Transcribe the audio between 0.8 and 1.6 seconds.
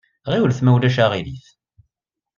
aɣilif!